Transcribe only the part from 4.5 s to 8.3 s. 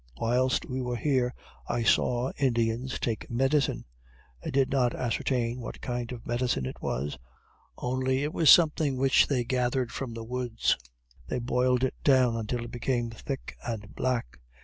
not ascertain what kind of medicine it was, only